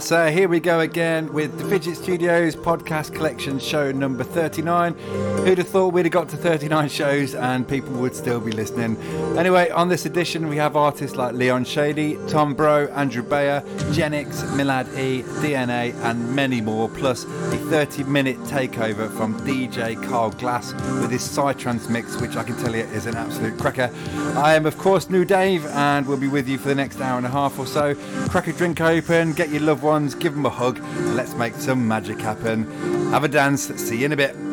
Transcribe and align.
So 0.00 0.16
uh, 0.16 0.30
here 0.30 0.48
we 0.48 0.60
go 0.60 0.80
again 0.80 1.30
with 1.30 1.58
the 1.58 1.64
Fidget 1.68 1.94
Studios 1.94 2.56
podcast 2.56 3.14
collection 3.14 3.58
show 3.58 3.92
number 3.92 4.24
39. 4.24 4.94
Who'd 4.94 5.58
have 5.58 5.68
thought 5.68 5.92
we'd 5.92 6.06
have 6.06 6.12
got 6.12 6.28
to 6.30 6.38
39 6.38 6.88
shows 6.88 7.34
and 7.34 7.68
people 7.68 7.92
would 8.00 8.14
still 8.14 8.40
be 8.40 8.50
listening? 8.50 8.96
Anyway, 9.36 9.68
on 9.68 9.90
this 9.90 10.06
edition, 10.06 10.48
we 10.48 10.56
have 10.56 10.74
artists 10.74 11.16
like 11.16 11.34
Leon 11.34 11.64
Shady, 11.64 12.18
Tom 12.28 12.54
Bro, 12.54 12.88
Andrew 12.88 13.22
Bayer, 13.22 13.60
Genix, 13.92 14.42
Milad 14.56 14.88
E, 14.98 15.22
DNA, 15.42 15.94
and 16.02 16.34
many 16.34 16.62
more, 16.62 16.88
plus 16.88 17.24
a 17.24 17.58
30 17.68 18.04
minute 18.04 18.38
takeover 18.44 19.14
from 19.16 19.38
DJ 19.40 20.02
Carl 20.08 20.30
Glasse 20.30 20.72
with 21.02 21.10
his 21.10 21.22
Psytrance 21.22 21.90
mix, 21.90 22.18
which 22.20 22.36
I 22.36 22.42
can 22.42 22.56
tell 22.56 22.74
you 22.74 22.84
is 22.84 23.04
an 23.04 23.16
absolute 23.16 23.58
cracker. 23.58 23.90
I 24.36 24.54
am, 24.54 24.64
of 24.64 24.78
course, 24.78 25.10
New 25.10 25.26
Dave, 25.26 25.66
and 25.66 26.06
we'll 26.06 26.16
be 26.16 26.28
with 26.28 26.48
you 26.48 26.56
for 26.56 26.68
the 26.68 26.74
next 26.74 27.00
hour 27.00 27.18
and 27.18 27.26
a 27.26 27.30
half 27.30 27.58
or 27.58 27.66
so. 27.66 27.94
Crack 28.30 28.46
a 28.46 28.52
drink 28.54 28.80
open, 28.80 29.34
get 29.34 29.50
your 29.50 29.60
loved 29.60 29.82
ones, 29.90 30.14
give 30.14 30.34
them 30.36 30.46
a 30.46 30.50
hug, 30.50 30.78
let's 31.16 31.34
make 31.34 31.52
some 31.54 31.88
magic 31.88 32.20
happen. 32.20 32.64
Have 33.10 33.24
a 33.24 33.28
dance, 33.28 33.62
see 33.74 33.98
you 33.98 34.04
in 34.04 34.12
a 34.12 34.16
bit. 34.16 34.49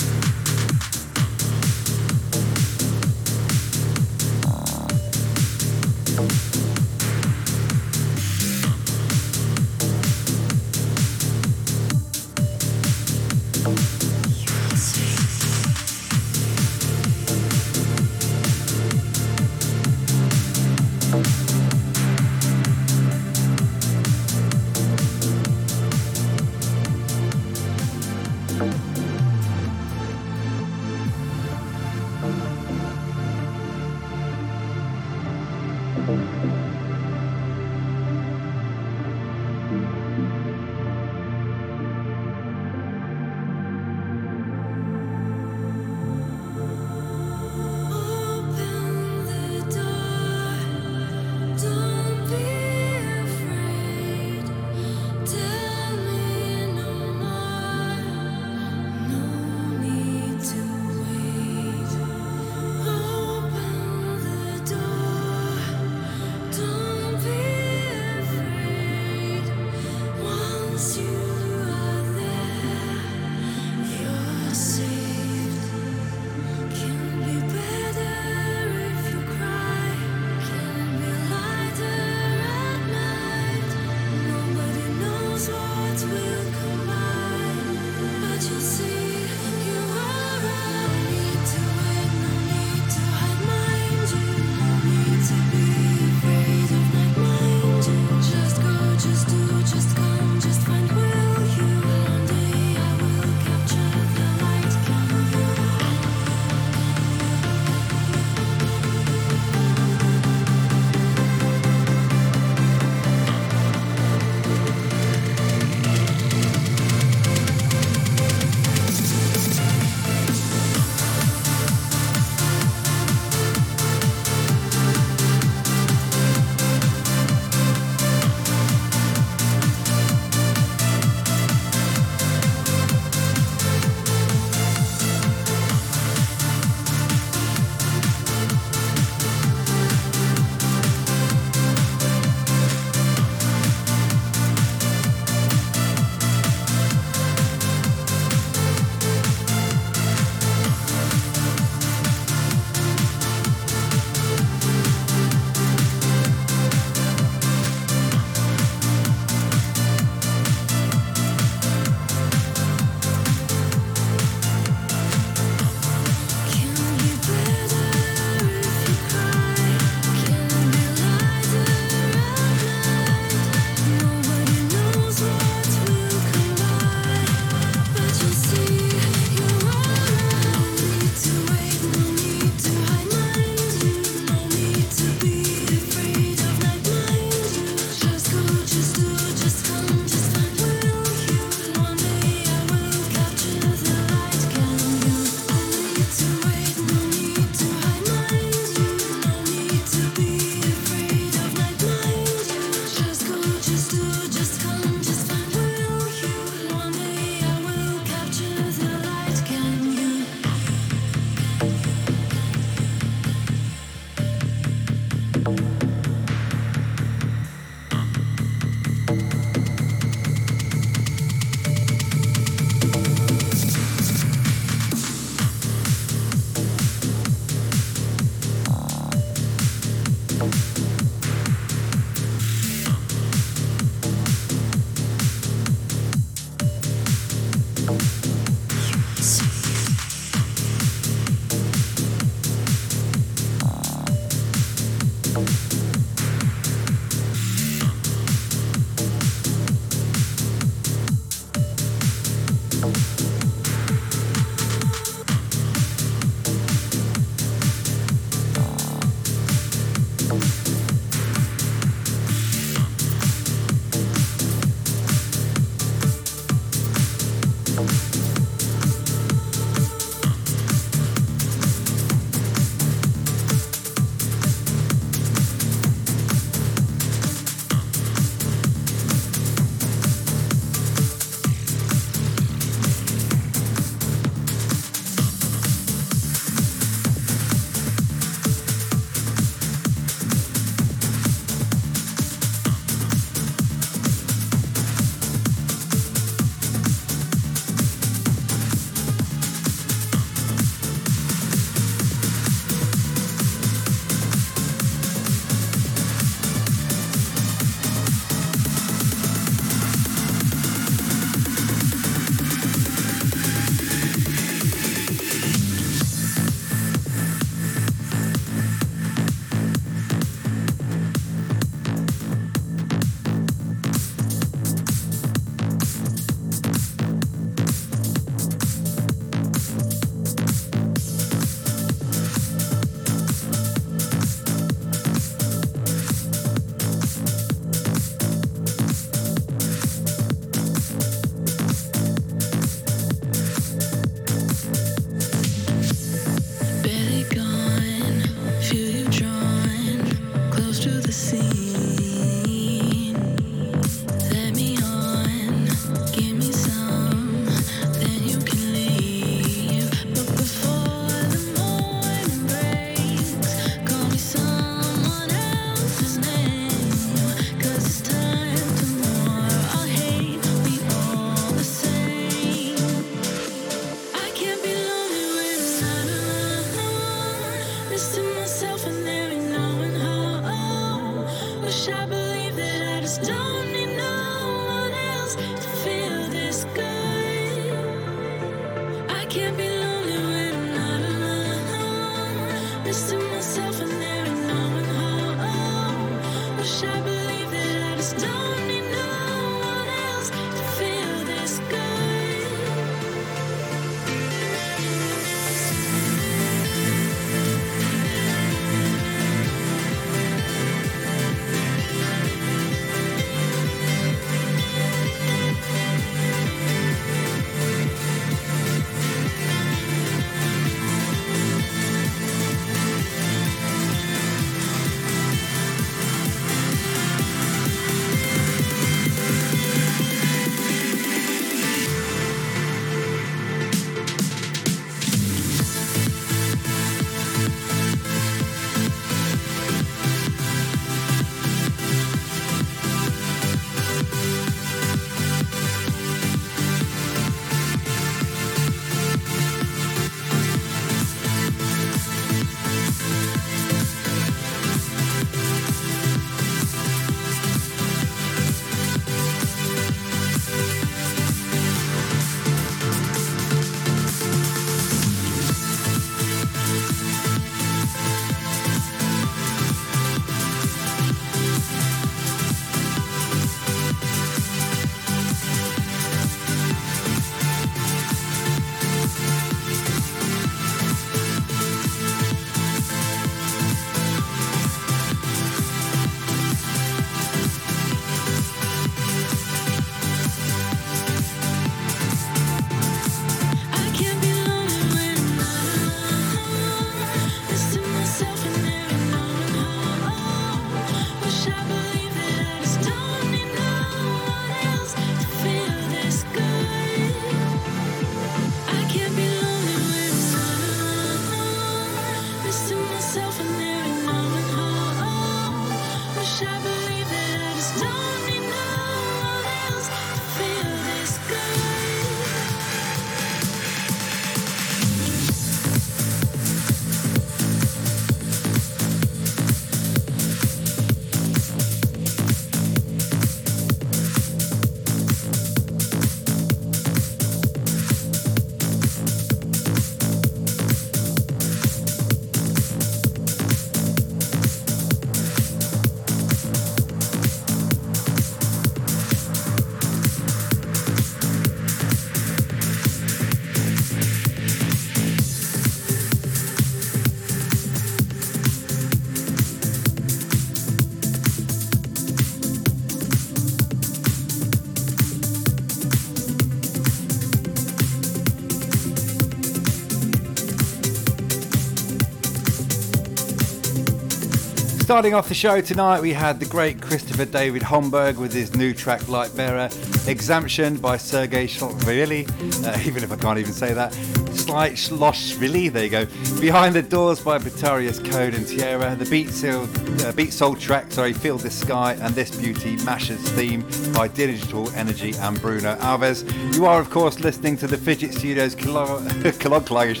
Starting 574.90 575.14
off 575.14 575.28
the 575.28 575.34
show 575.34 575.60
tonight, 575.60 576.02
we 576.02 576.12
had 576.12 576.40
the 576.40 576.46
great 576.46 576.82
Christopher 576.82 577.24
David 577.24 577.62
Homburg 577.62 578.18
with 578.18 578.32
his 578.32 578.56
new 578.56 578.74
track 578.74 579.00
Lightbearer, 579.02 579.70
Exemption 580.08 580.78
by 580.78 580.96
Sergei 580.96 581.46
Shloshvili, 581.46 582.26
uh, 582.66 582.76
even 582.84 583.04
if 583.04 583.12
I 583.12 583.16
can't 583.16 583.38
even 583.38 583.52
say 583.52 583.72
that. 583.72 583.92
Slight 584.34 584.72
Shloshvili, 584.72 585.72
there 585.72 585.84
you 585.84 585.90
go. 585.90 586.06
Behind 586.40 586.74
the 586.74 586.82
Doors 586.82 587.20
by 587.20 587.38
Batarius 587.38 588.04
Code 588.10 588.34
and 588.34 588.44
Tierra, 588.44 588.96
the 588.96 589.04
Beatsole, 589.04 589.62
uh, 590.04 590.10
Beatsole 590.10 590.58
track, 590.58 590.90
sorry, 590.90 591.12
Feel 591.12 591.38
the 591.38 591.52
Sky, 591.52 591.92
and 592.00 592.12
This 592.16 592.34
Beauty 592.34 592.74
Mashes 592.78 593.20
theme 593.30 593.64
by 593.92 594.08
Digital 594.08 594.68
Energy 594.70 595.14
and 595.18 595.40
Bruno 595.40 595.76
Alves. 595.76 596.24
You 596.56 596.66
are, 596.66 596.80
of 596.80 596.90
course, 596.90 597.20
listening 597.20 597.56
to 597.58 597.68
the 597.68 597.76
Fidget 597.76 598.12
Studios 598.12 598.56
Colloquialish, 598.56 600.00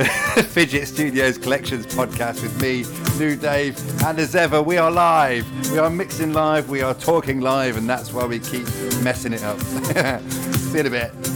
the 0.00 0.42
Fidget 0.48 0.88
Studios 0.88 1.36
Collections 1.36 1.86
podcast 1.86 2.42
with 2.42 2.58
me, 2.60 2.84
New 3.18 3.36
Dave, 3.36 3.78
and 4.02 4.18
as 4.18 4.34
ever, 4.34 4.62
we 4.62 4.78
are 4.78 4.90
live. 4.90 5.46
We 5.72 5.78
are 5.78 5.90
mixing 5.90 6.32
live, 6.32 6.70
we 6.70 6.80
are 6.80 6.94
talking 6.94 7.40
live, 7.40 7.76
and 7.76 7.88
that's 7.88 8.10
why 8.10 8.24
we 8.24 8.38
keep 8.38 8.64
messing 9.02 9.34
it 9.34 9.42
up. 9.42 9.60
See 10.30 10.74
you 10.74 10.80
in 10.80 10.86
a 10.86 10.90
bit. 10.90 11.29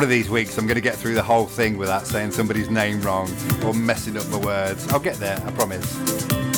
One 0.00 0.04
of 0.04 0.08
these 0.08 0.30
weeks 0.30 0.56
I'm 0.56 0.66
going 0.66 0.76
to 0.76 0.80
get 0.80 0.96
through 0.96 1.12
the 1.12 1.22
whole 1.22 1.44
thing 1.44 1.76
without 1.76 2.06
saying 2.06 2.30
somebody's 2.30 2.70
name 2.70 3.02
wrong 3.02 3.30
or 3.62 3.74
messing 3.74 4.16
up 4.16 4.26
my 4.30 4.38
words. 4.38 4.88
I'll 4.88 4.98
get 4.98 5.16
there, 5.16 5.36
I 5.44 5.50
promise. 5.50 6.49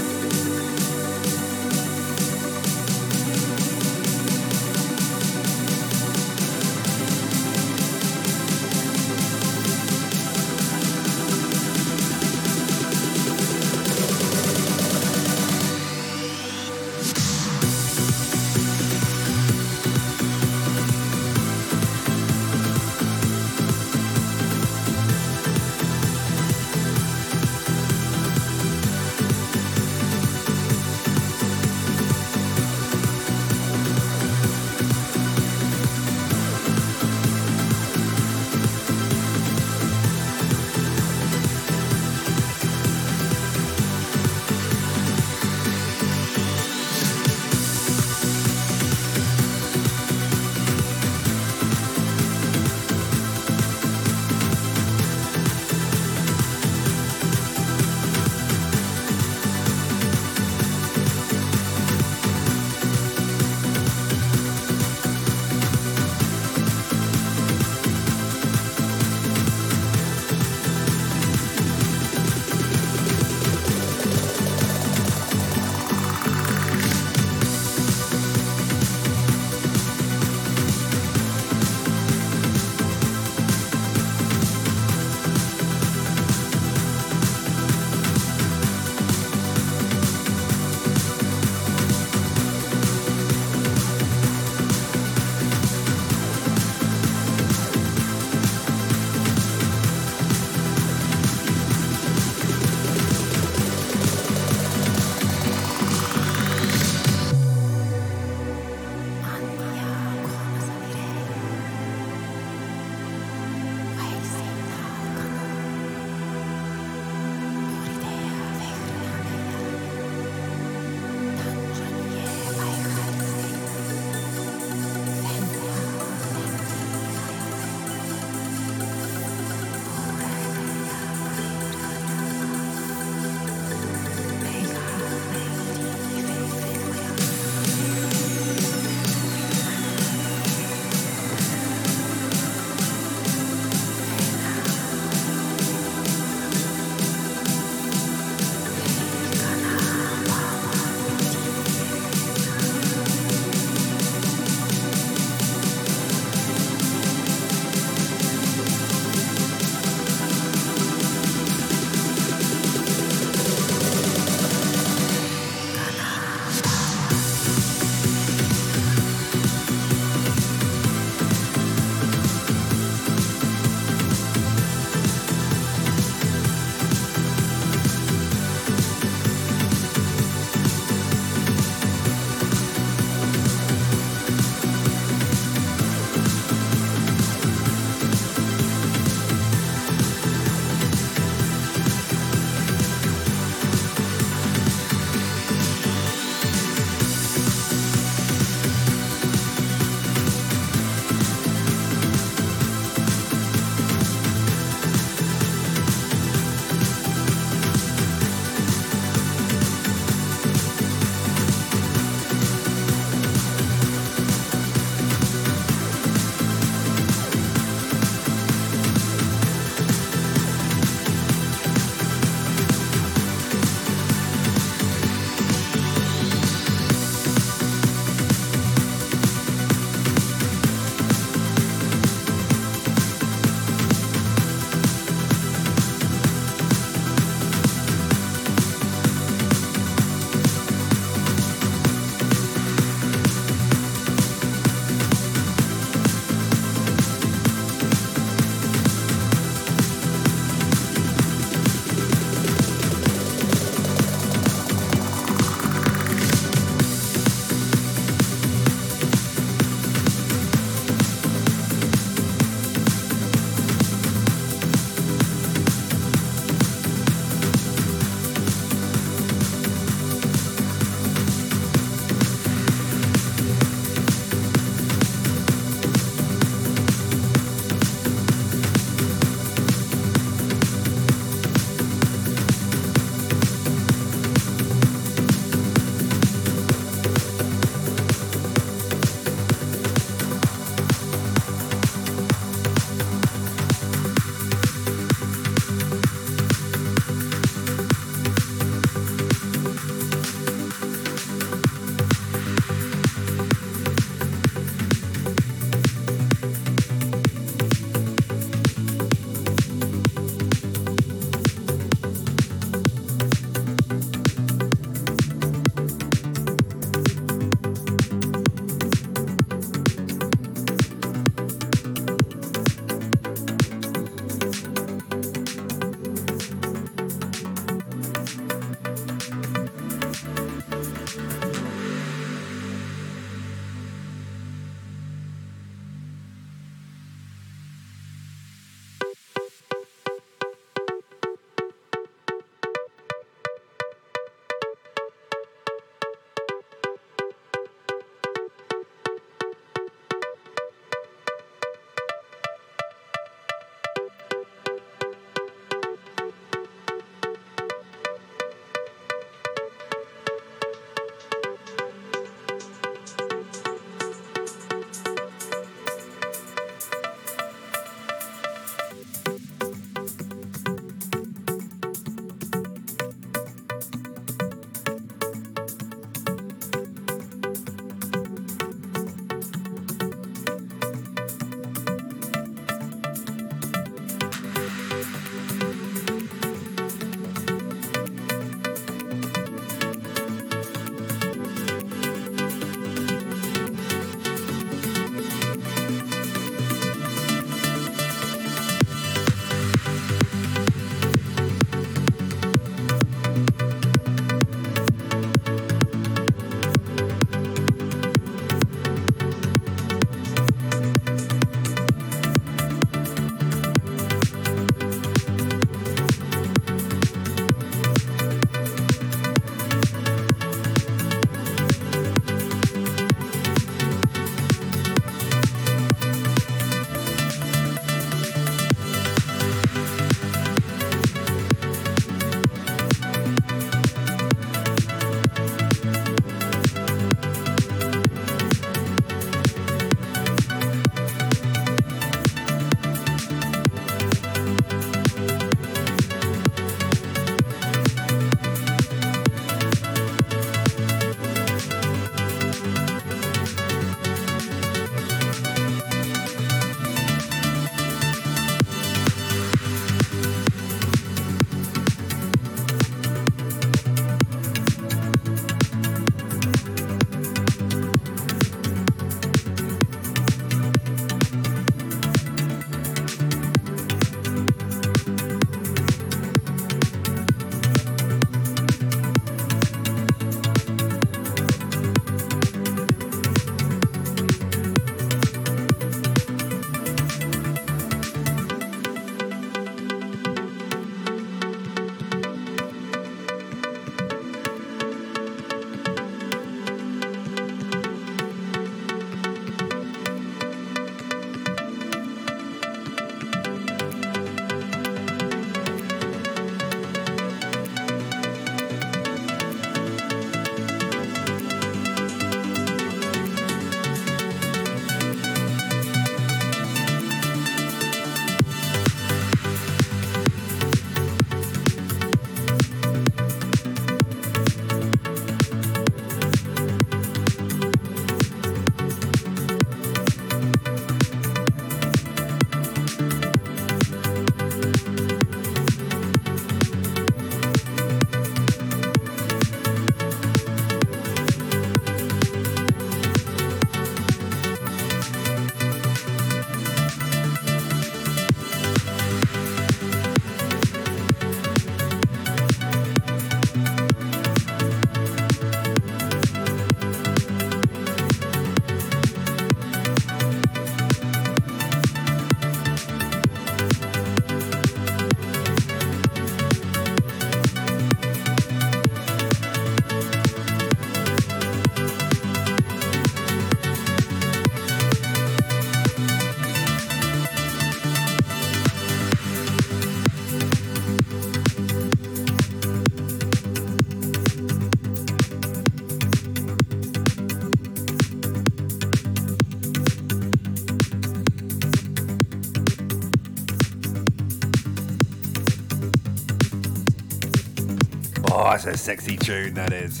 It's 598.56 598.64
a 598.64 598.76
sexy 598.78 599.18
tune, 599.18 599.52
that 599.52 599.72
is. 599.72 600.00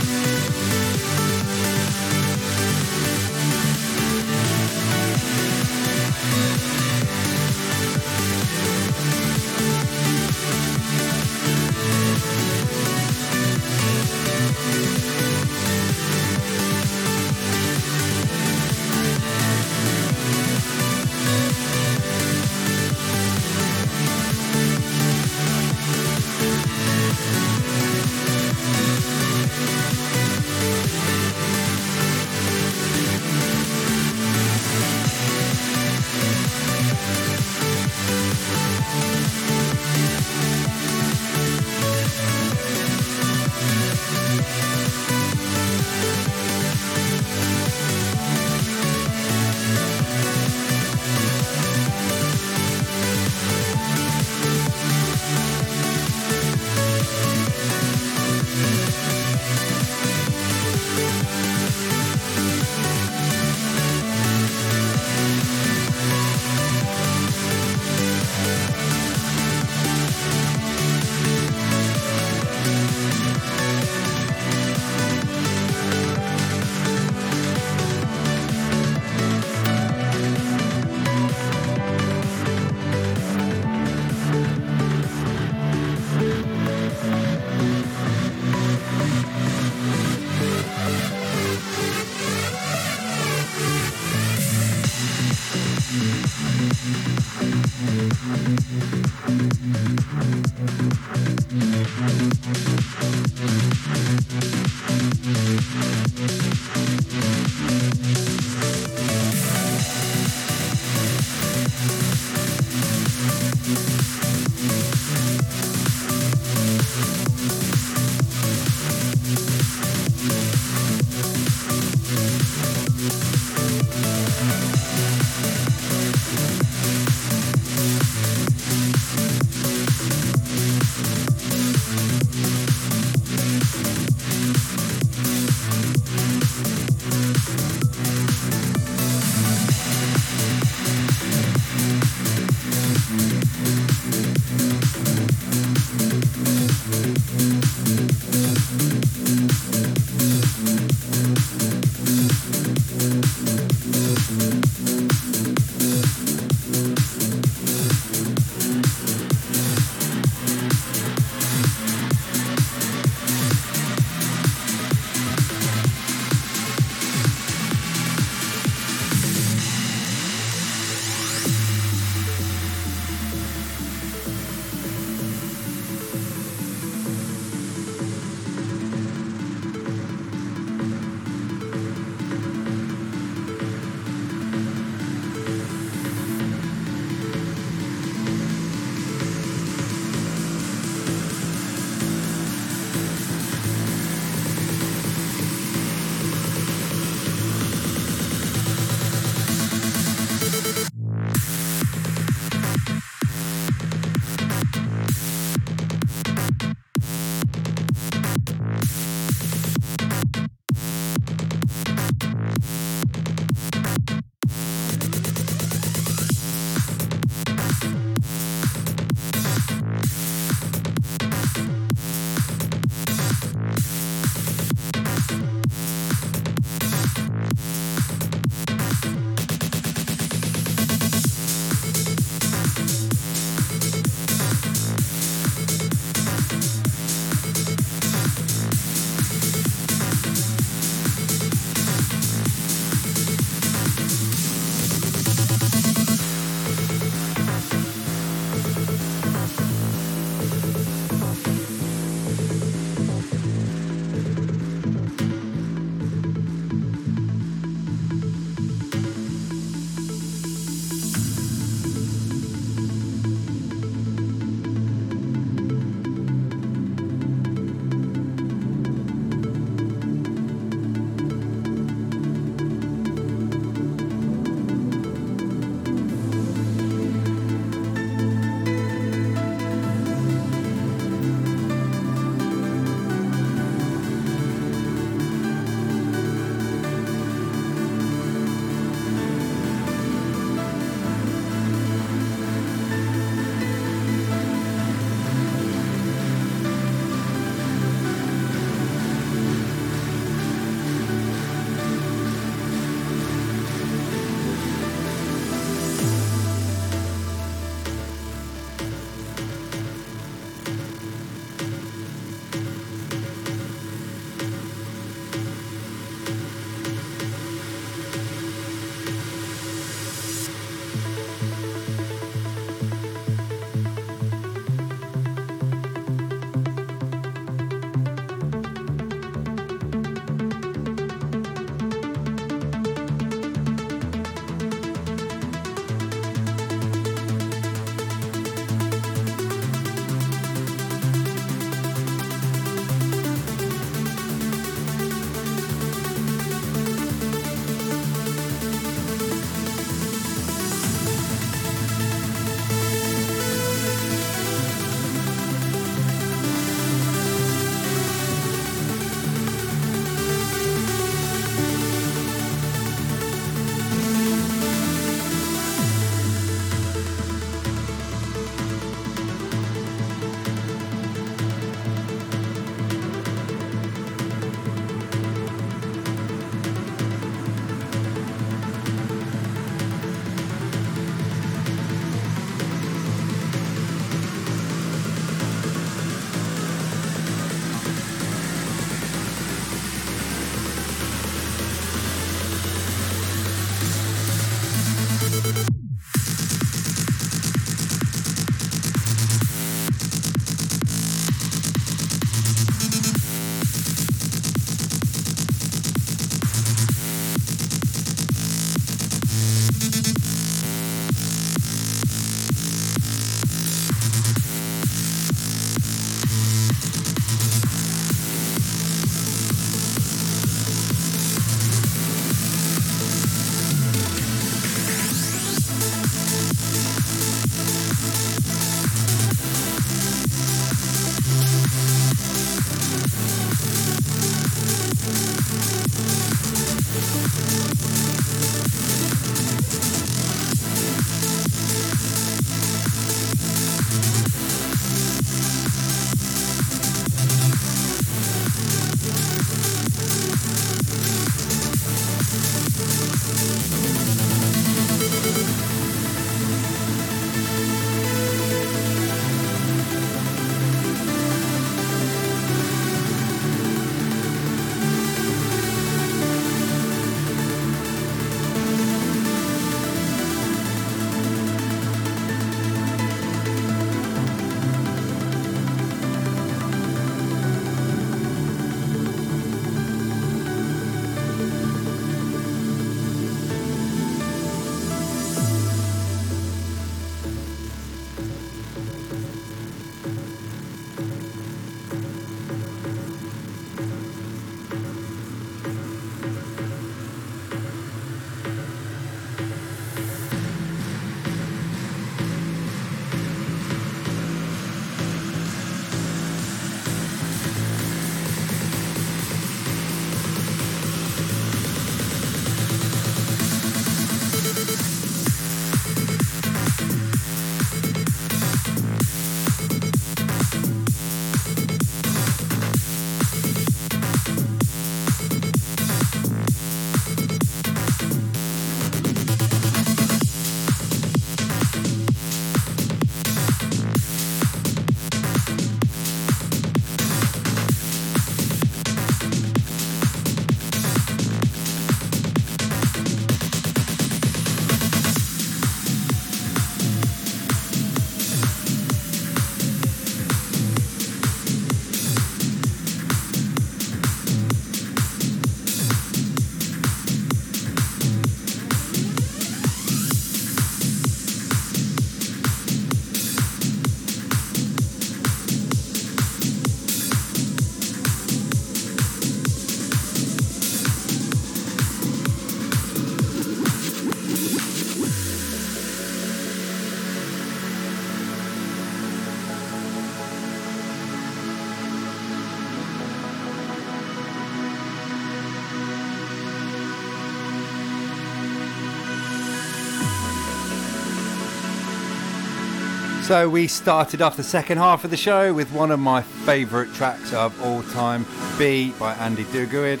So 593.30 593.48
we 593.48 593.68
started 593.68 594.22
off 594.22 594.36
the 594.36 594.42
second 594.42 594.78
half 594.78 595.04
of 595.04 595.12
the 595.12 595.16
show 595.16 595.54
with 595.54 595.70
one 595.70 595.92
of 595.92 596.00
my 596.00 596.20
favourite 596.20 596.92
tracks 596.94 597.32
of 597.32 597.62
all 597.62 597.84
time, 597.84 598.26
B 598.58 598.92
by 598.98 599.14
Andy 599.14 599.44
Duguid. 599.44 600.00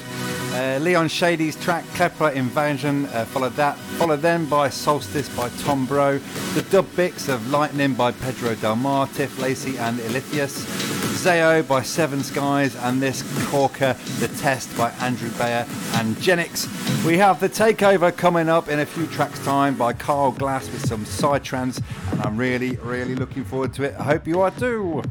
Uh, 0.52 0.82
Leon 0.82 1.06
Shady's 1.06 1.54
track 1.54 1.84
Klepper 1.94 2.30
Invasion 2.30 3.06
uh, 3.06 3.24
followed 3.26 3.52
that, 3.52 3.76
followed 3.76 4.22
then 4.22 4.46
by 4.46 4.68
Solstice 4.68 5.28
by 5.36 5.48
Tom 5.60 5.86
Bro, 5.86 6.18
the 6.54 6.62
dub 6.70 6.88
bits 6.96 7.28
of 7.28 7.52
Lightning 7.52 7.94
by 7.94 8.10
Pedro 8.10 8.56
Del 8.56 8.74
Mar, 8.74 9.06
Tiff 9.06 9.38
Lacey 9.38 9.78
and 9.78 10.00
Ilithius, 10.00 10.89
Zao 11.20 11.68
by 11.68 11.82
Seven 11.82 12.22
Skies, 12.22 12.74
and 12.76 13.02
this 13.02 13.22
corker, 13.50 13.94
The 14.20 14.28
Test 14.38 14.74
by 14.78 14.90
Andrew 15.02 15.28
Bayer 15.32 15.66
and 15.96 16.16
Genix. 16.16 16.66
We 17.04 17.18
have 17.18 17.40
the 17.40 17.48
takeover 17.50 18.16
coming 18.16 18.48
up 18.48 18.70
in 18.70 18.78
a 18.78 18.86
few 18.86 19.06
tracks' 19.08 19.38
time 19.44 19.76
by 19.76 19.92
Carl 19.92 20.32
Glasse 20.32 20.72
with 20.72 20.88
some 20.88 21.04
psytrance, 21.04 21.82
and 22.12 22.22
I'm 22.22 22.38
really, 22.38 22.76
really 22.76 23.14
looking 23.14 23.44
forward 23.44 23.74
to 23.74 23.82
it. 23.82 23.96
I 23.98 24.04
hope 24.04 24.26
you 24.26 24.40
are 24.40 24.50
too. 24.50 25.02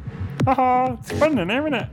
Haha, 0.46 0.94
it's 1.00 1.12
fun 1.12 1.38
in 1.38 1.48
there, 1.48 1.68
isn't 1.68 1.76
it 1.76 1.88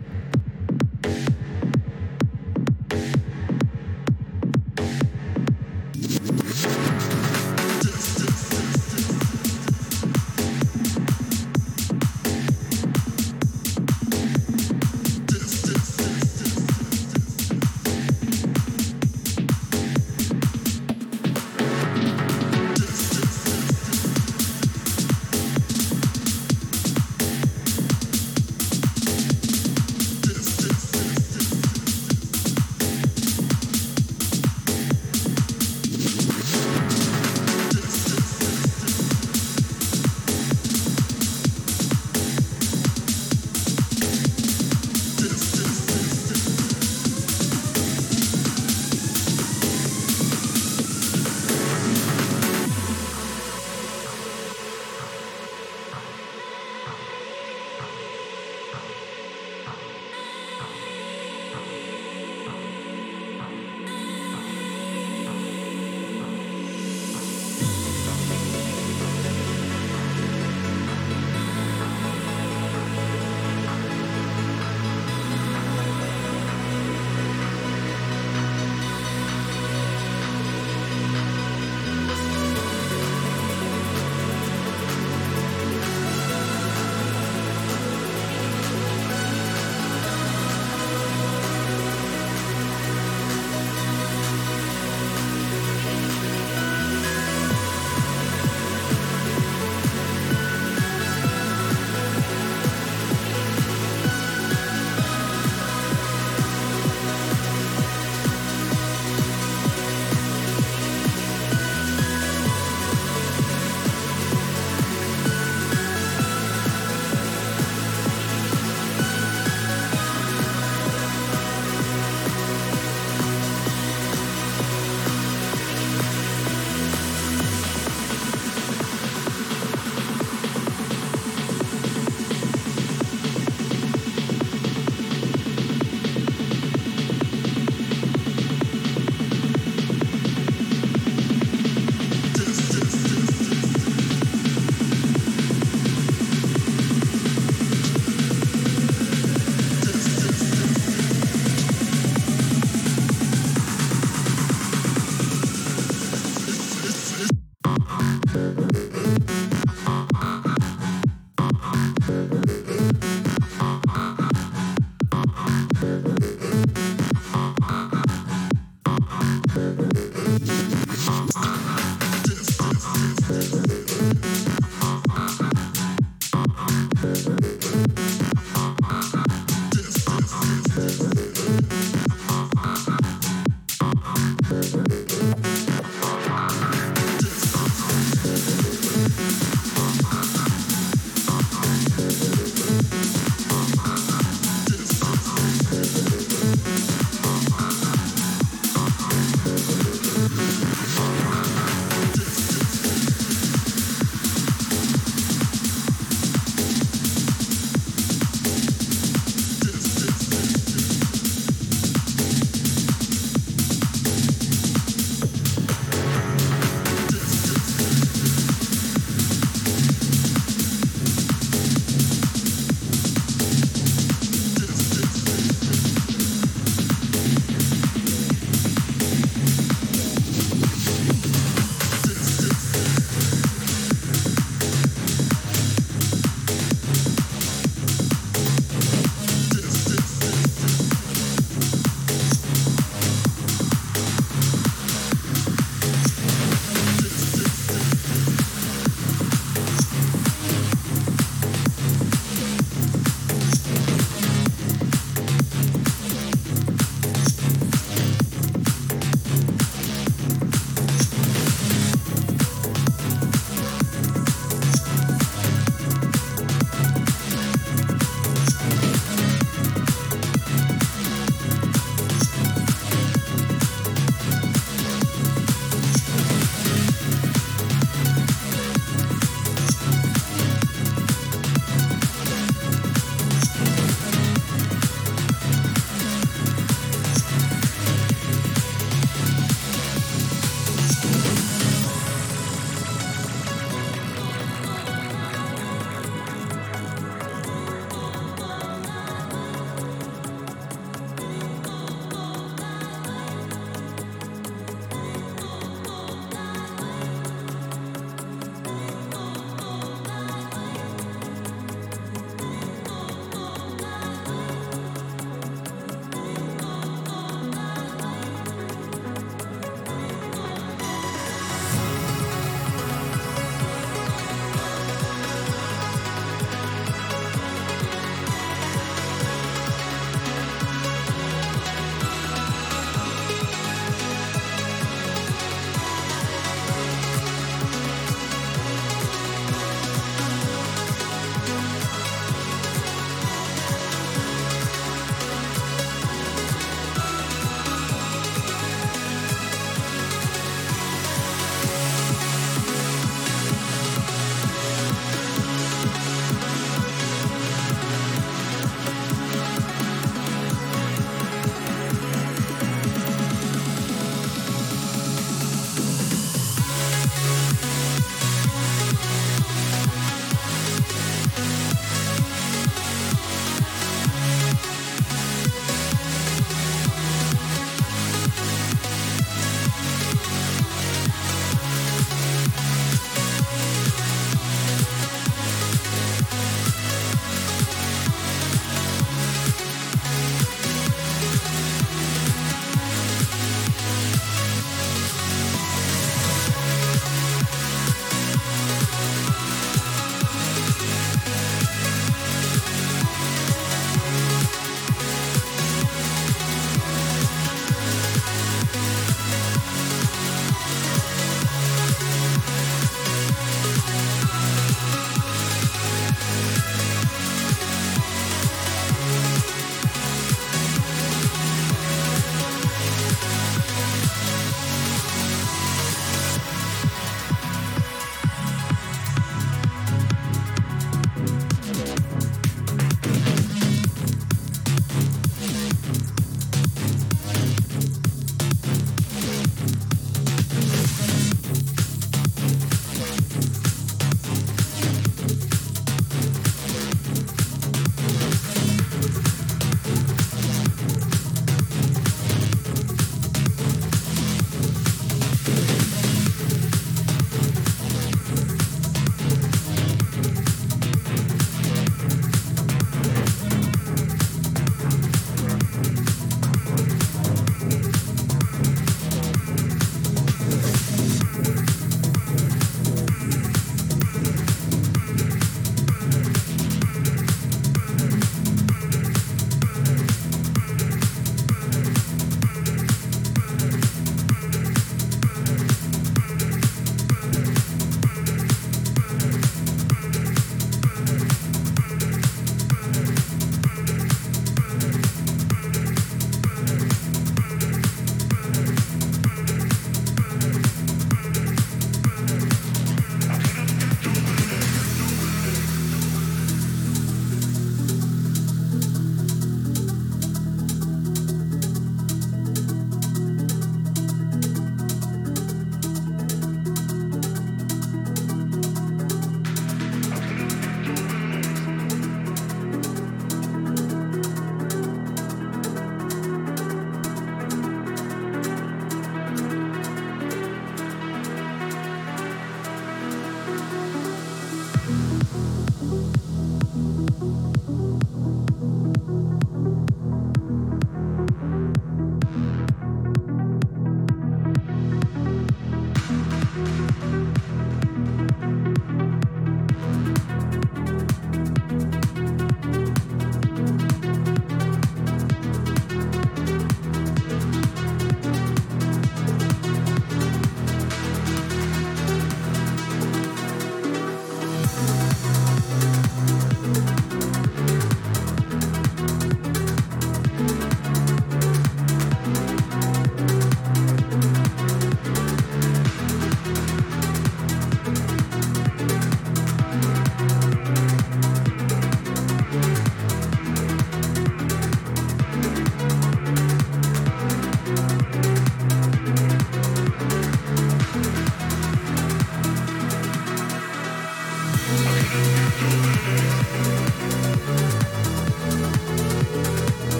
Música 595.17 595.97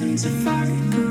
back, 0.00 0.68
cause 0.92 0.96
I'm 0.96 1.07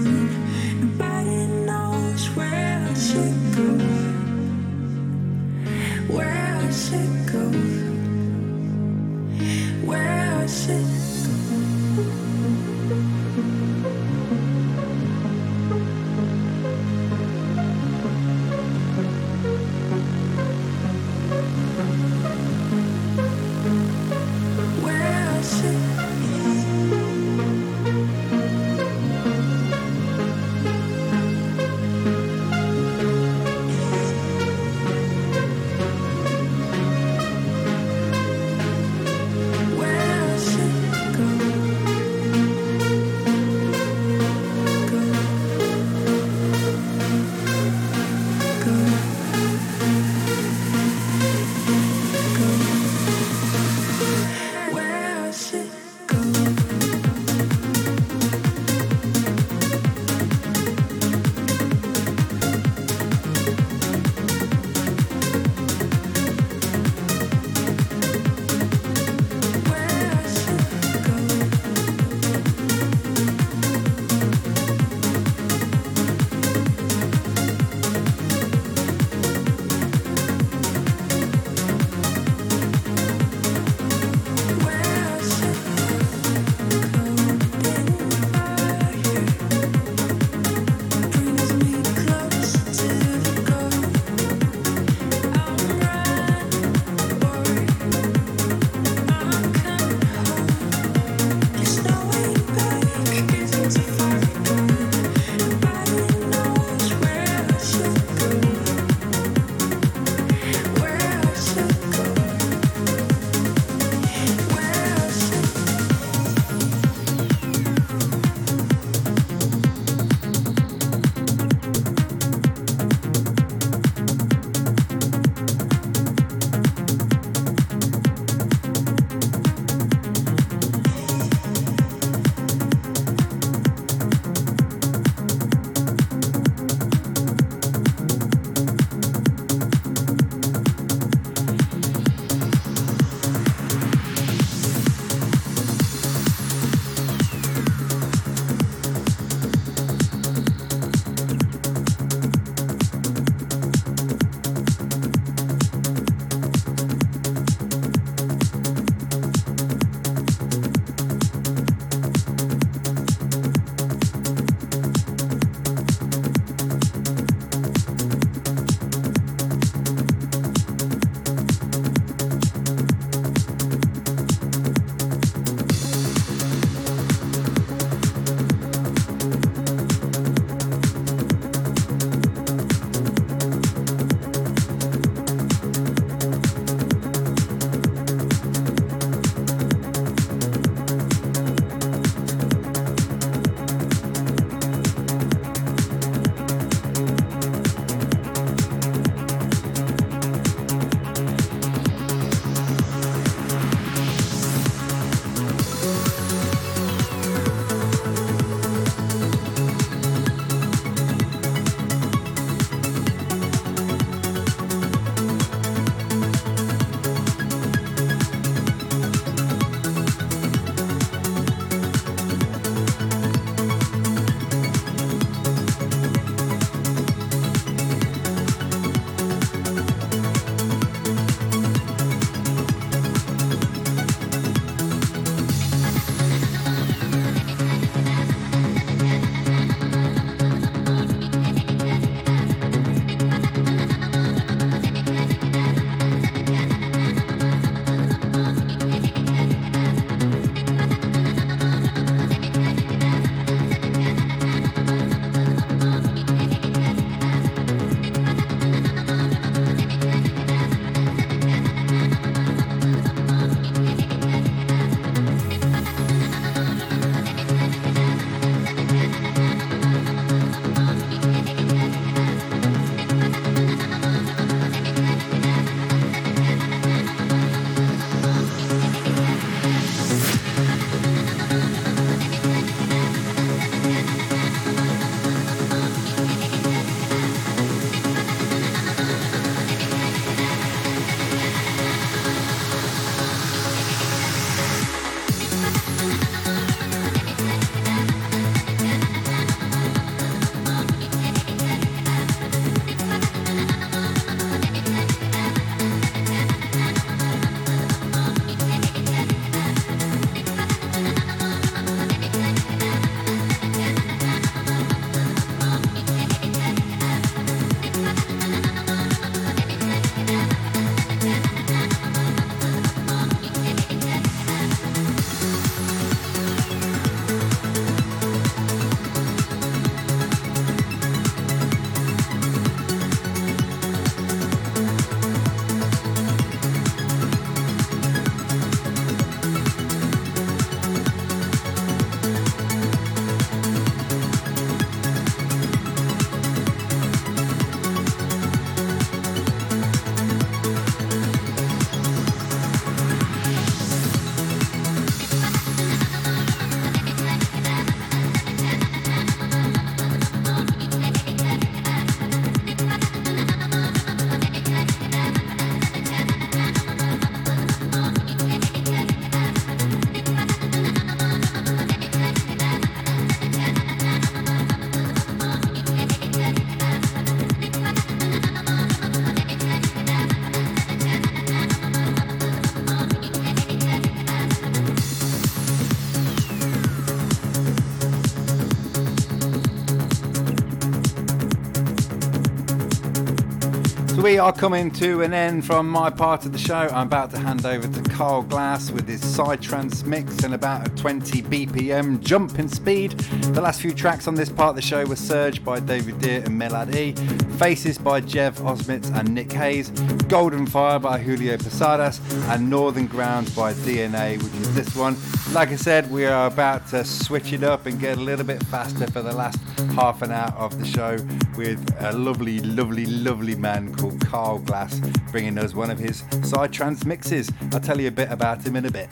are 394.40 394.54
coming 394.54 394.92
to 394.92 395.22
an 395.22 395.34
end 395.34 395.66
from 395.66 395.90
my 395.90 396.10
part 396.10 396.46
of 396.46 396.52
the 396.52 396.58
show. 396.58 396.76
I'm 396.76 397.08
about 397.08 397.32
to 397.32 397.40
hand 397.40 397.66
over 397.66 397.88
to 397.88 398.07
Carl 398.18 398.42
Glasse 398.42 398.90
with 398.90 399.08
his 399.08 399.22
Psytrance 399.22 400.04
mix 400.04 400.44
and 400.44 400.56
about 400.56 400.88
a 400.88 400.90
20 400.96 401.44
BPM 401.44 402.20
jump 402.20 402.58
in 402.58 402.68
speed. 402.68 403.12
The 403.12 403.62
last 403.62 403.80
few 403.80 403.94
tracks 403.94 404.28
on 404.28 404.34
this 404.34 404.50
part 404.50 404.72
of 404.72 404.76
the 404.76 404.82
show 404.82 405.06
were 405.06 405.16
Surge 405.16 405.64
by 405.64 405.80
David 405.80 406.18
Deer 406.20 406.42
and 406.44 406.60
Melad 406.60 406.96
E, 406.96 407.14
Faces 407.60 408.00
by 408.00 408.22
Jev 408.22 408.56
Osmitz 408.62 409.16
and 409.16 409.36
Nick 409.36 409.52
Hayes, 409.52 409.92
Golden 410.30 410.66
Fire 410.66 410.98
by 410.98 411.20
Julio 411.20 411.58
Posadas, 411.58 412.20
and 412.48 412.68
Northern 412.68 413.06
Grounds 413.06 413.56
by 413.56 413.74
DNA, 413.74 414.42
which 414.42 414.62
is 414.64 414.74
this 414.74 414.96
one. 414.96 415.16
Like 415.54 415.70
I 415.70 415.76
said, 415.76 416.10
we 416.10 416.26
are 416.26 416.48
about 416.48 416.88
to 416.88 417.06
switch 417.06 417.54
it 417.54 417.64
up 417.64 417.86
and 417.86 418.00
get 418.00 418.18
a 418.18 418.22
little 418.22 418.46
bit 418.46 418.64
faster 418.64 419.06
for 419.06 419.22
the 419.22 419.32
last 419.32 419.60
half 419.92 420.24
an 420.24 420.32
hour 420.32 420.54
of 420.58 420.80
the 420.80 420.86
show 420.86 421.18
with 421.56 421.96
a 422.00 422.14
lovely, 422.14 422.62
lovely, 422.62 423.06
lovely 423.06 423.56
man 423.56 423.94
called 423.94 424.20
Carl 424.22 424.58
Glasse 424.58 425.00
bringing 425.32 425.58
us 425.58 425.76
one 425.76 425.92
of 425.92 426.00
his 426.00 426.24
Psytrance 426.24 427.06
mixes. 427.06 427.52
I'll 427.72 427.80
tell 427.80 428.02
you 428.02 428.07
a 428.08 428.12
bit 428.12 428.32
about 428.32 428.66
him 428.66 428.76
in 428.76 428.86
a 428.86 428.92
bit. 428.92 429.10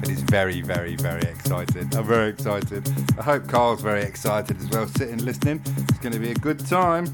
But 0.00 0.08
he's 0.08 0.22
very, 0.22 0.60
very, 0.60 0.96
very 0.96 1.22
excited. 1.22 1.94
I'm 1.94 2.04
very 2.04 2.30
excited. 2.30 2.88
I 3.18 3.22
hope 3.22 3.48
Carl's 3.48 3.82
very 3.82 4.02
excited 4.02 4.58
as 4.58 4.68
well, 4.70 4.86
sitting 4.86 5.24
listening. 5.24 5.62
It's 5.64 5.98
going 5.98 6.12
to 6.12 6.18
be 6.18 6.30
a 6.30 6.34
good 6.34 6.64
time. 6.66 7.06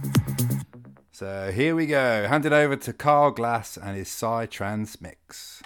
So 1.12 1.52
here 1.52 1.76
we 1.76 1.86
go. 1.86 2.26
Hand 2.26 2.46
it 2.46 2.52
over 2.52 2.76
to 2.76 2.92
Carl 2.92 3.30
Glasse 3.30 3.76
and 3.76 3.96
his 3.96 4.08
Psytrance 4.08 5.00
mix. 5.00 5.62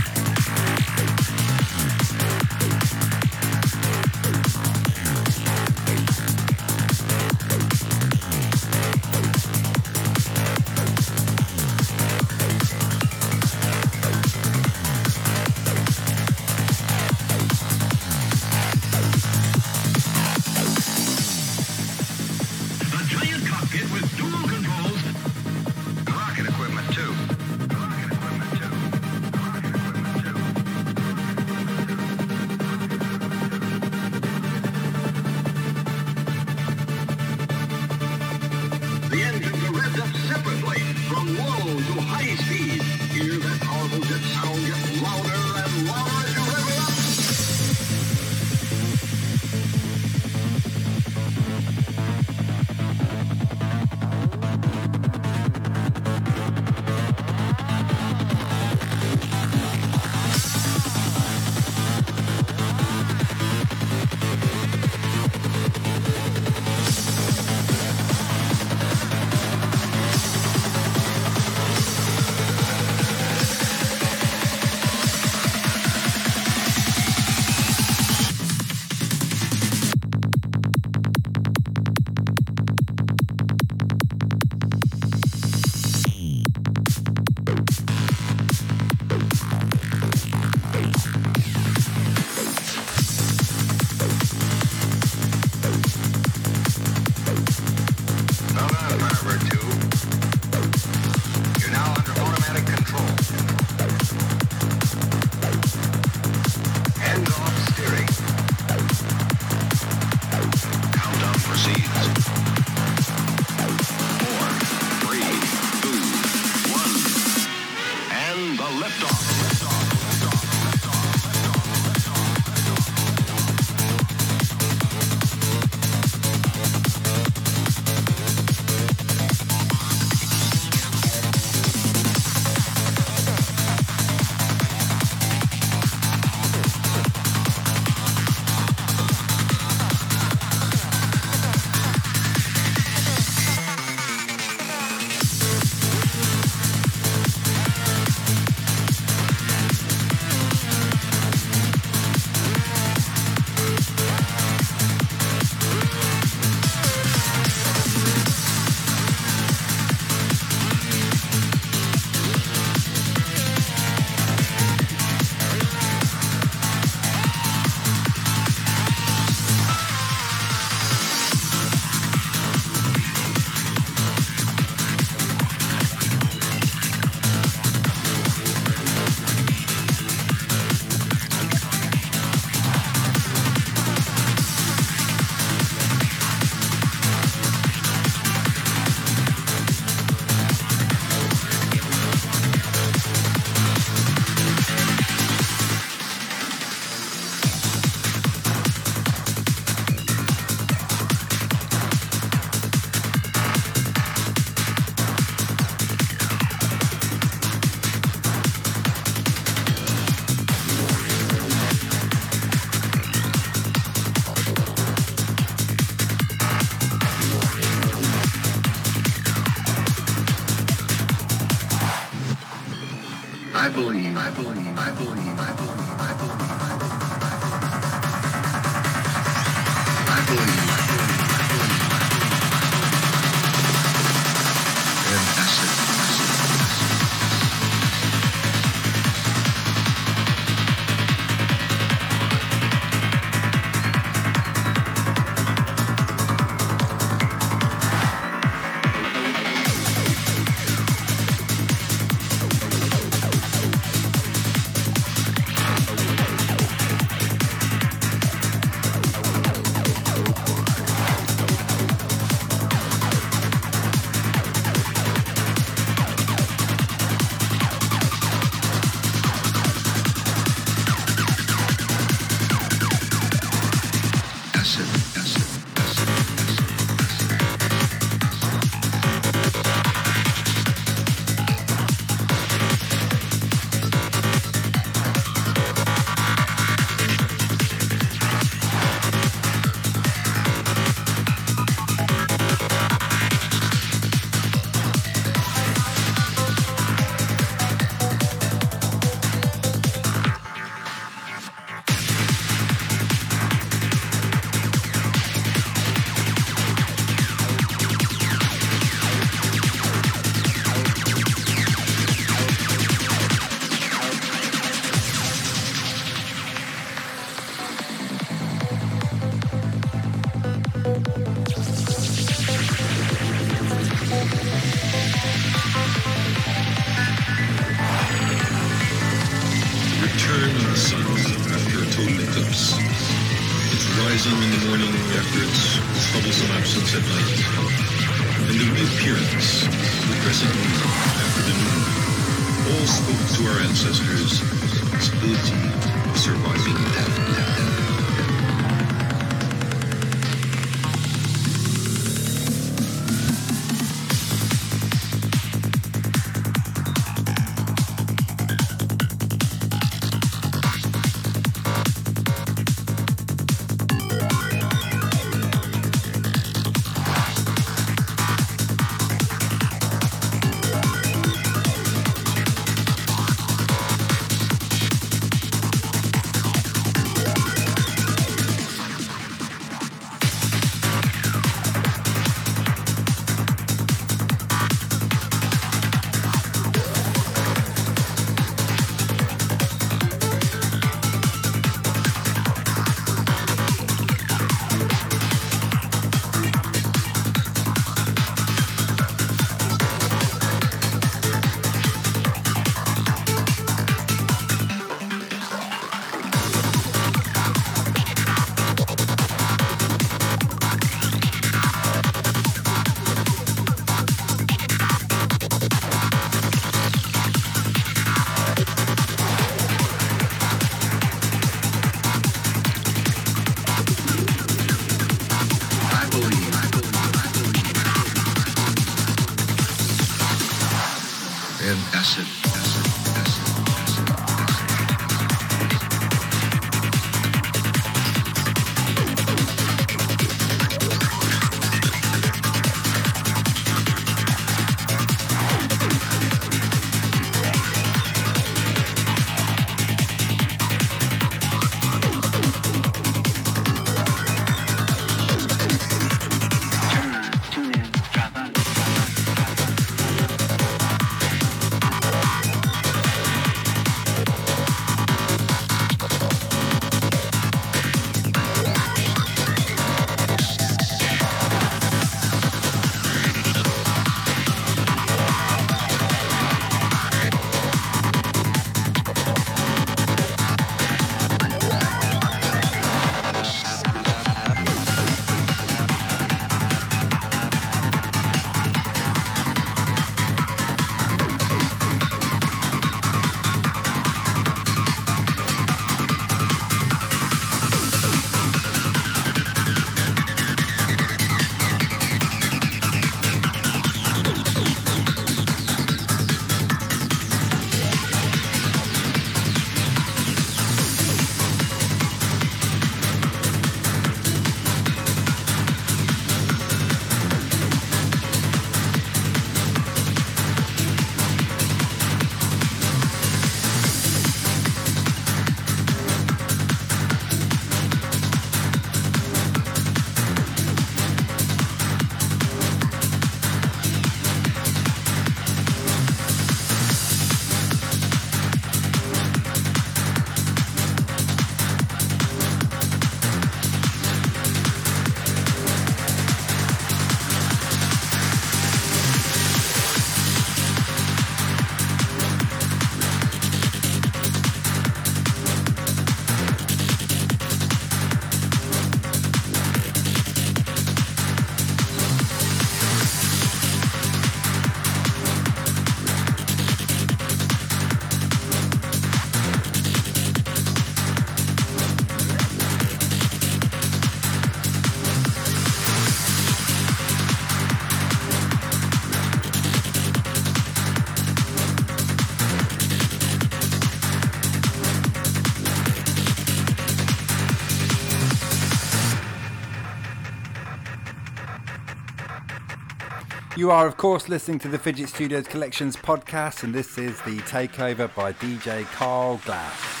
You 593.61 593.69
are, 593.69 593.85
of 593.85 593.95
course, 593.95 594.27
listening 594.27 594.57
to 594.61 594.69
the 594.69 594.79
Fidget 594.79 595.09
Studios 595.09 595.47
Collections 595.47 595.95
podcast, 595.95 596.63
and 596.63 596.73
this 596.73 596.97
is 596.97 597.21
the 597.21 597.37
takeover 597.41 598.11
by 598.15 598.33
DJ 598.33 598.85
Carl 598.85 599.39
Glasse. 599.45 600.00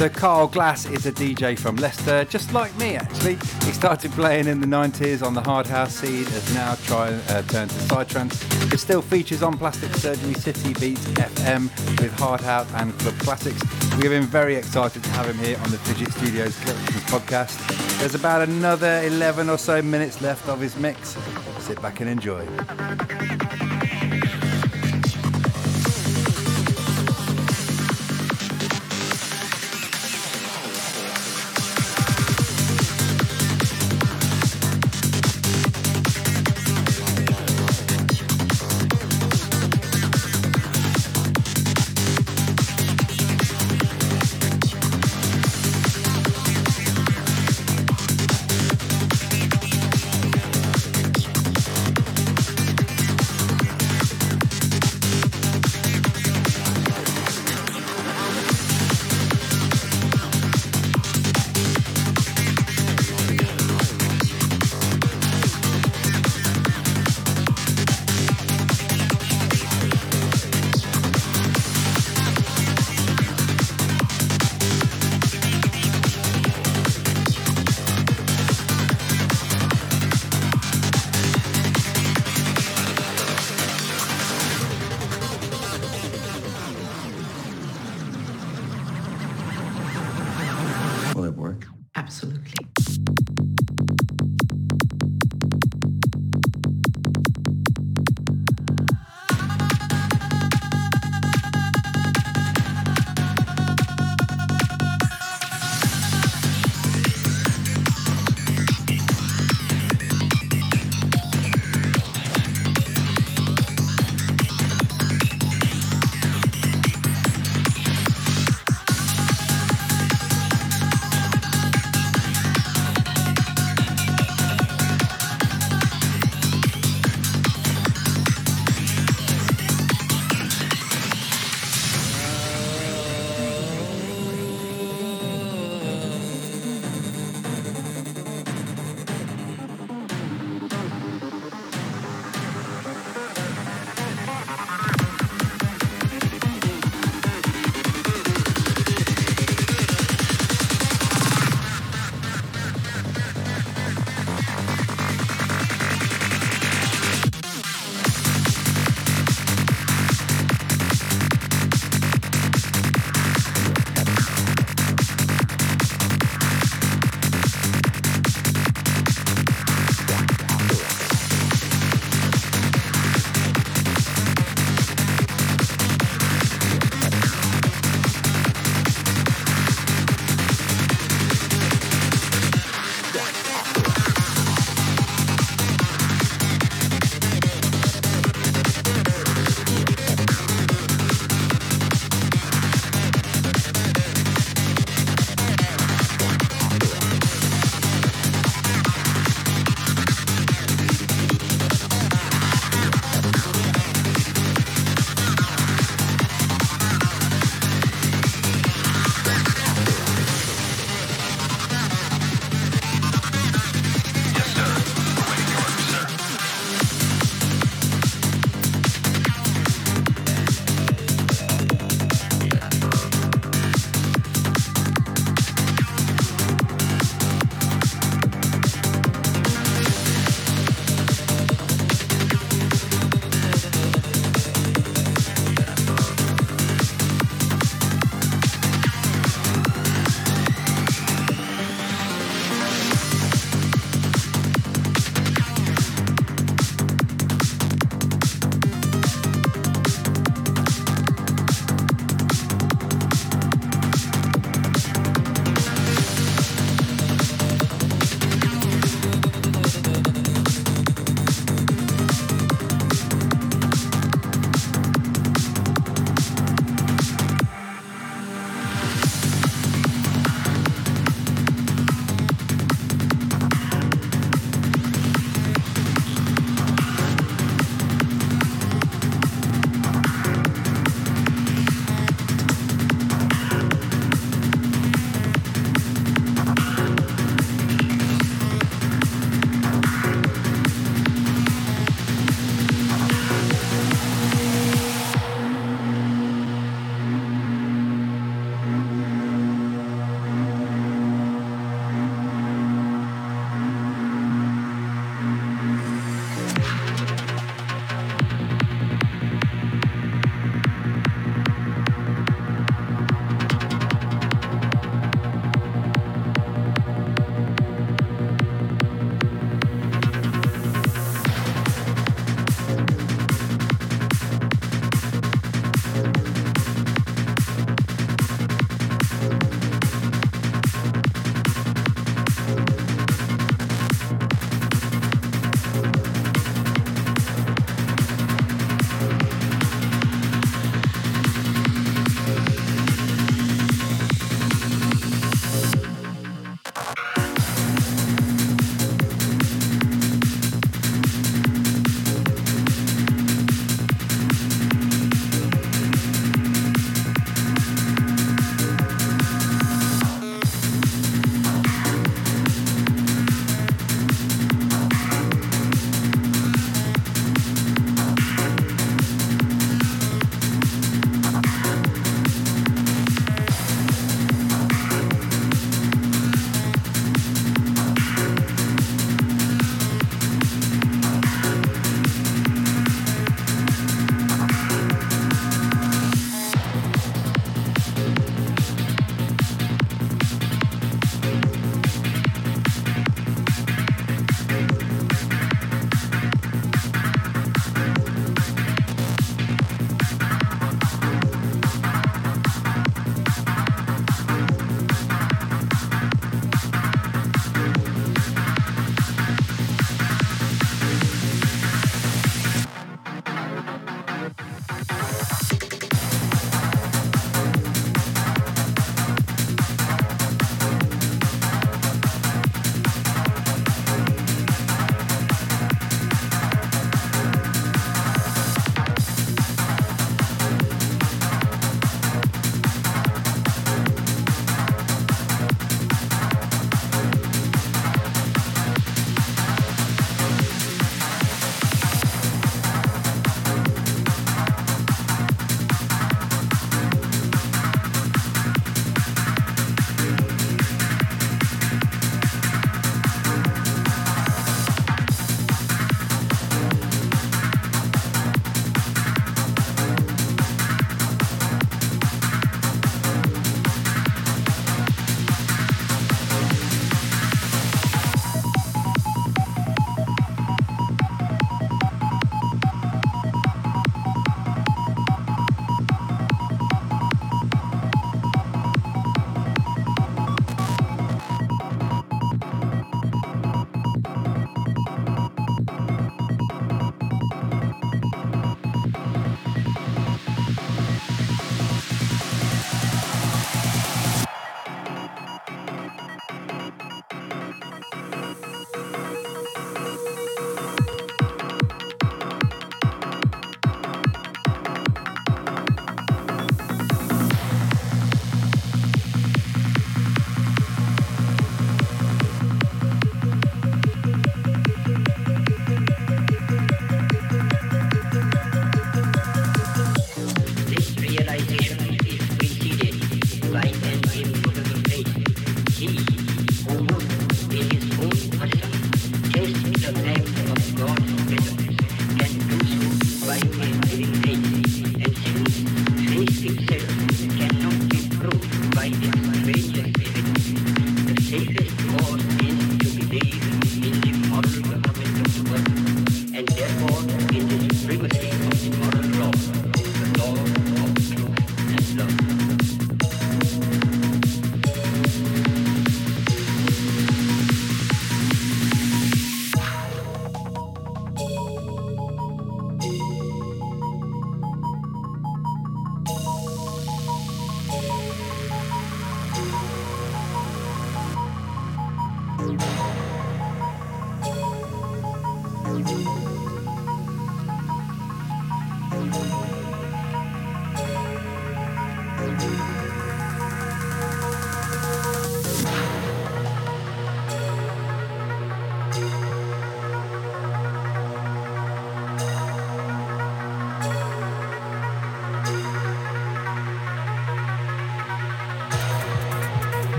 So 0.00 0.08
Carl 0.08 0.46
Glasse 0.46 0.86
is 0.86 1.04
a 1.04 1.12
DJ 1.12 1.58
from 1.58 1.76
Leicester, 1.76 2.24
just 2.24 2.54
like 2.54 2.74
me 2.78 2.96
actually. 2.96 3.34
He 3.34 3.72
started 3.72 4.10
playing 4.12 4.46
in 4.46 4.58
the 4.58 4.66
90s 4.66 5.22
on 5.22 5.34
the 5.34 5.42
hard 5.42 5.66
house 5.66 5.94
scene, 5.94 6.24
has 6.24 6.54
now 6.54 6.74
tried, 6.86 7.12
uh, 7.28 7.42
turned 7.42 7.70
to 7.70 7.76
psytrance. 7.80 8.72
It 8.72 8.78
still 8.78 9.02
features 9.02 9.42
on 9.42 9.58
Plastic 9.58 9.94
Surgery 9.96 10.32
City 10.32 10.72
Beats 10.80 11.04
FM 11.04 11.64
with 12.00 12.18
hard 12.18 12.40
house 12.40 12.66
and 12.76 12.98
club 13.00 13.18
classics. 13.18 13.60
We 13.98 14.04
have 14.04 14.12
been 14.12 14.22
very 14.22 14.54
excited 14.54 15.04
to 15.04 15.10
have 15.10 15.26
him 15.26 15.36
here 15.36 15.58
on 15.62 15.70
the 15.70 15.76
Fidget 15.76 16.10
Studios 16.14 16.58
Collections 16.60 17.02
podcast. 17.02 17.98
There's 17.98 18.14
about 18.14 18.48
another 18.48 19.02
11 19.02 19.50
or 19.50 19.58
so 19.58 19.82
minutes 19.82 20.22
left 20.22 20.48
of 20.48 20.60
his 20.60 20.76
mix. 20.76 21.18
Sit 21.58 21.82
back 21.82 22.00
and 22.00 22.08
enjoy. 22.08 22.46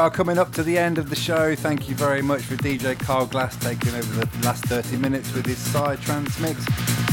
Are 0.00 0.08
coming 0.08 0.38
up 0.38 0.50
to 0.54 0.62
the 0.62 0.78
end 0.78 0.96
of 0.96 1.10
the 1.10 1.14
show. 1.14 1.54
Thank 1.54 1.86
you 1.86 1.94
very 1.94 2.22
much 2.22 2.40
for 2.40 2.56
DJ 2.56 2.98
Carl 2.98 3.26
Glasse 3.26 3.54
taking 3.56 3.94
over 3.94 4.24
the 4.24 4.46
last 4.46 4.64
30 4.64 4.96
minutes 4.96 5.30
with 5.34 5.44
his 5.44 5.58
psytrance 5.58 6.40
mix. 6.40 6.64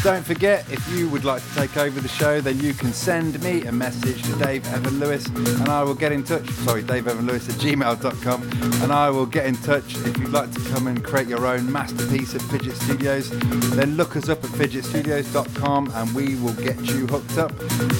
Don't 0.04 0.26
forget, 0.26 0.66
if 0.72 0.88
you 0.94 1.10
would 1.10 1.26
like 1.26 1.44
to 1.44 1.56
take 1.56 1.76
over 1.76 2.00
the 2.00 2.08
show, 2.08 2.40
then 2.40 2.58
you 2.62 2.74
can 2.74 2.94
send 2.94 3.44
me 3.44 3.66
a 3.66 3.74
message 3.74 4.24
to 4.24 4.32
Dave 4.38 4.66
Evan 4.74 5.02
Lewis 5.02 5.26
and 5.26 5.68
I 5.68 5.84
will 5.84 5.96
get 5.96 6.14
in 6.14 6.24
touch. 6.24 6.50
Sorry, 6.50 6.82
Dave 6.82 7.10
Evan 7.10 7.28
Lewis 7.28 7.50
at 7.50 7.56
gmail.com 7.56 8.57
and 8.82 8.92
I 8.92 9.10
will 9.10 9.26
get 9.26 9.46
in 9.46 9.56
touch 9.56 9.96
if 9.96 10.18
you'd 10.18 10.30
like 10.30 10.52
to 10.54 10.60
come 10.70 10.88
and 10.88 11.04
create 11.04 11.28
your 11.28 11.46
own 11.46 11.72
masterpiece 11.72 12.36
at 12.36 12.42
Fidget 12.44 12.76
Studios. 12.76 13.30
Then 13.72 13.98
look 13.98 14.16
us 14.16 14.30
up 14.30 14.44
at 14.44 14.50
fidgetstudios.com 14.52 15.92
and 15.94 16.16
we 16.16 16.36
will 16.36 16.54
get 16.54 16.80
you 16.86 17.08
hooked 17.08 17.38
up. 17.38 17.52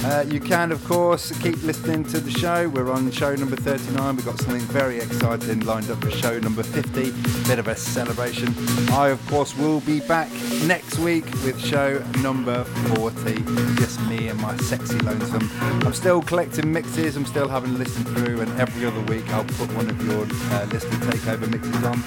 Uh, 0.06 0.24
you 0.28 0.40
can, 0.40 0.72
of 0.72 0.84
course, 0.86 1.38
keep 1.40 1.62
listening 1.64 2.04
to 2.06 2.20
the 2.20 2.32
show. 2.32 2.70
We're 2.70 2.92
on 2.92 3.12
show 3.12 3.36
number 3.36 3.56
39. 3.56 4.16
We've 4.16 4.26
got 4.26 4.40
something 4.40 4.62
very 4.62 4.98
exciting 4.98 5.62
lined 5.62 5.90
up 5.90 6.04
for 6.04 6.12
show 6.12 6.40
number 6.40 6.64
50. 6.64 7.12
Bit 7.48 7.60
of 7.60 7.68
a 7.68 7.76
celebration. 7.76 8.54
I, 8.92 9.10
of 9.10 9.26
course, 9.28 9.56
will 9.58 9.82
be 9.82 10.00
back 10.02 10.32
next 10.66 11.00
week 11.00 11.26
with 11.44 11.60
show 11.64 12.04
number 12.22 12.64
40. 12.96 13.44
Just 13.76 14.02
me 14.02 14.28
and 14.30 14.40
my 14.40 14.56
sexy 14.58 14.98
lonesome. 15.00 15.50
I'm 15.86 15.94
still 15.94 16.22
collecting 16.22 16.72
mixes. 16.72 17.16
I'm 17.16 17.26
still 17.26 17.48
having 17.48 17.76
a 17.76 17.78
listen 17.78 18.04
through, 18.06 18.42
and 18.42 18.60
every 18.60 18.86
other 18.86 19.02
week 19.02 19.28
I'll 19.30 19.44
put 19.44 19.74
one 19.74 19.90
of 19.90 20.06
your 20.06 20.26
uh, 20.52 20.68
listener 20.72 20.98
takeover 20.98 21.50
mixes 21.50 21.84
on. 21.84 22.02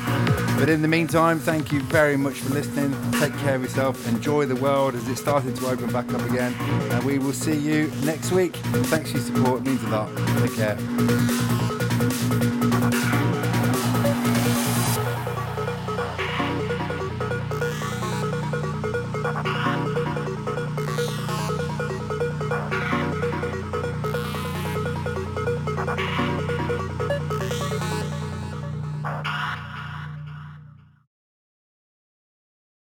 But 0.58 0.68
in 0.68 0.82
the 0.82 0.88
meantime, 0.88 1.38
thank 1.38 1.72
you 1.72 1.80
very 1.82 2.16
much 2.16 2.34
for 2.34 2.54
listening. 2.54 2.94
Take 3.12 3.36
care 3.38 3.54
of 3.54 3.62
yourself. 3.62 4.06
Enjoy 4.08 4.46
the 4.46 4.56
world 4.56 4.94
as 4.94 5.08
it's 5.08 5.20
starting 5.20 5.54
to 5.54 5.66
open 5.68 5.90
back 5.92 6.12
up 6.12 6.22
again. 6.30 6.54
And 6.90 7.04
we 7.04 7.18
will 7.18 7.32
see 7.32 7.56
you 7.56 7.90
next 8.04 8.32
week. 8.32 8.56
Thanks 8.56 9.10
for 9.10 9.18
your 9.18 9.26
support. 9.26 9.60
It 9.60 9.66
means 9.66 9.82
a 9.84 9.88
lot. 9.88 10.16
Take 10.40 10.54
care. 10.54 11.69